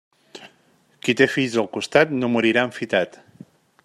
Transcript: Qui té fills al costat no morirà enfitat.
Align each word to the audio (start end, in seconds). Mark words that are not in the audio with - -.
Qui 1.07 1.13
té 1.19 1.27
fills 1.33 1.57
al 1.63 1.69
costat 1.77 2.17
no 2.23 2.31
morirà 2.37 2.65
enfitat. 2.71 3.21